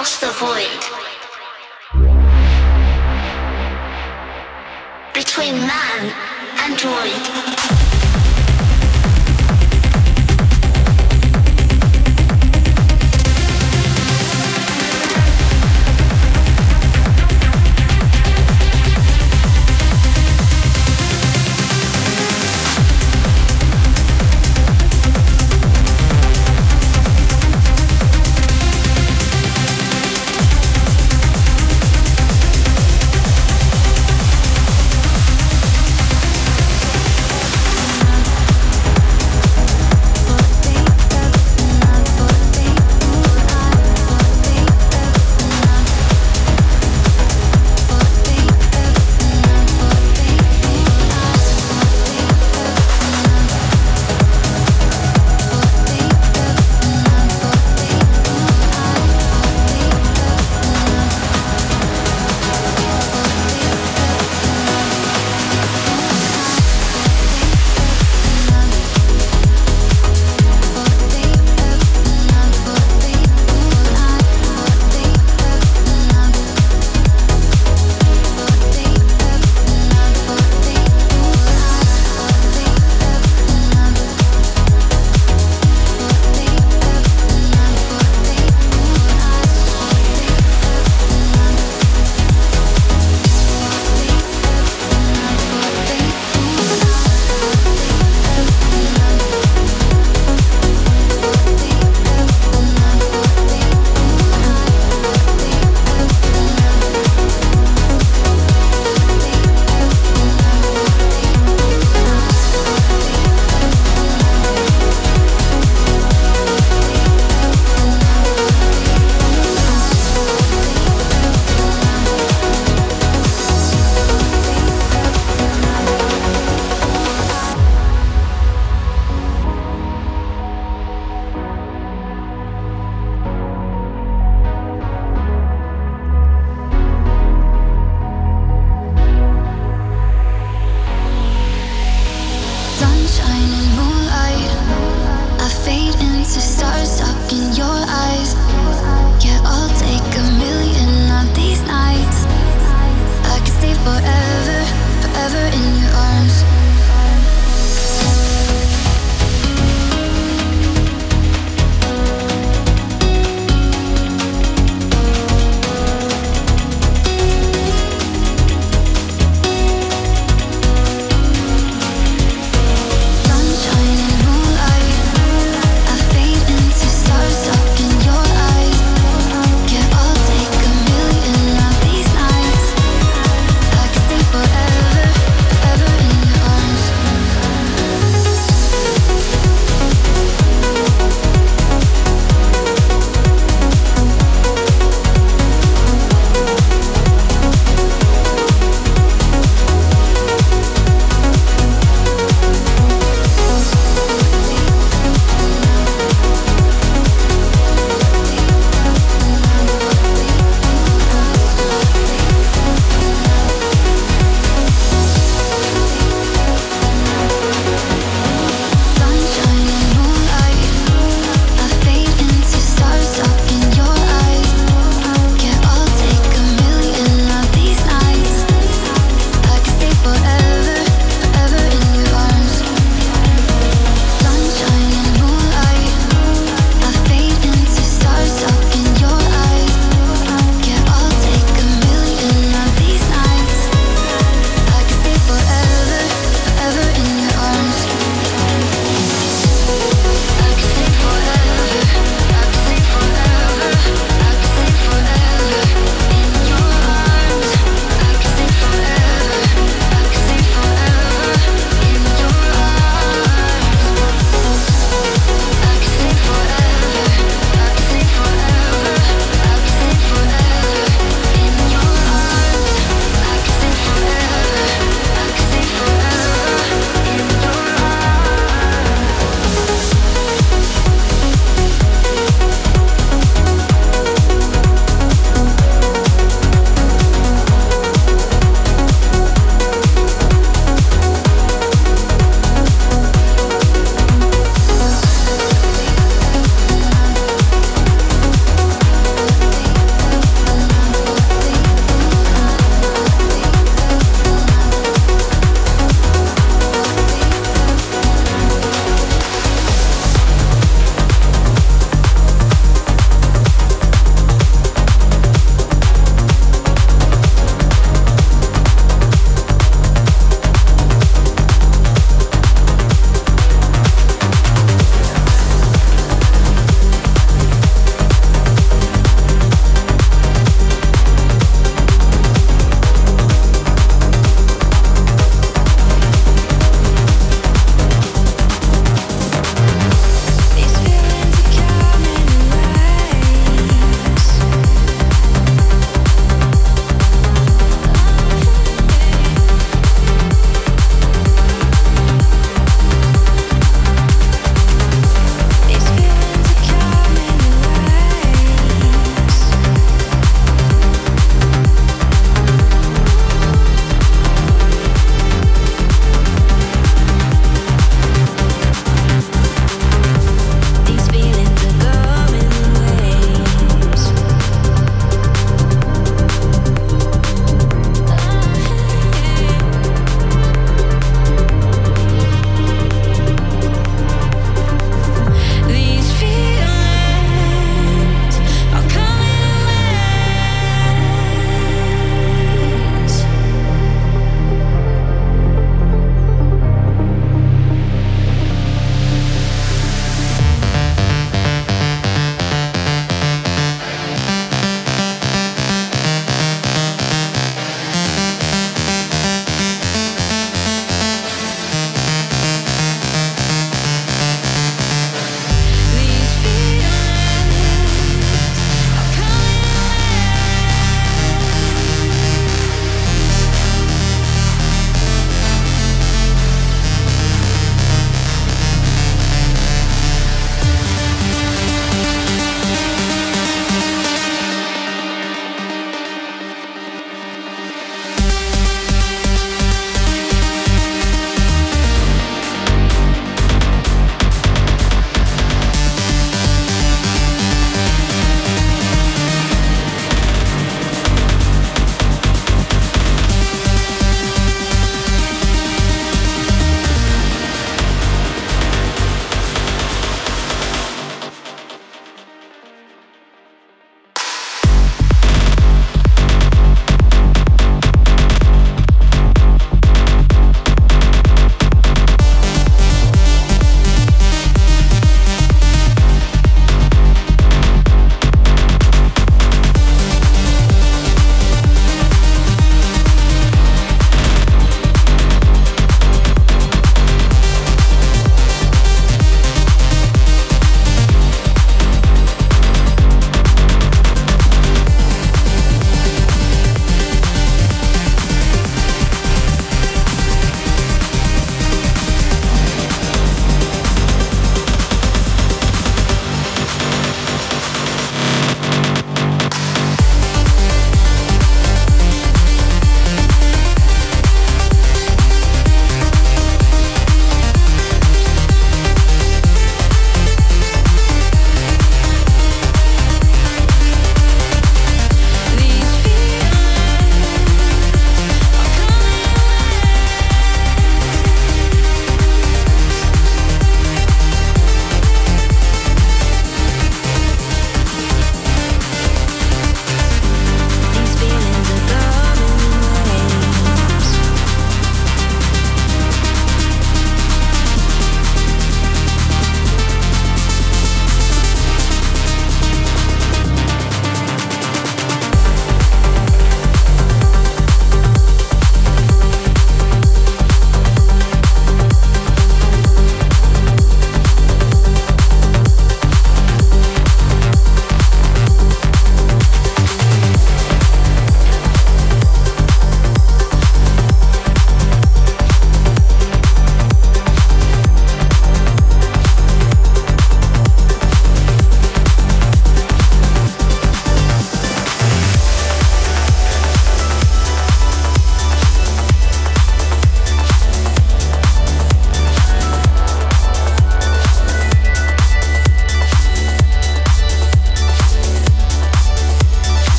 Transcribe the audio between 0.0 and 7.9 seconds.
across the void. Between man and droid.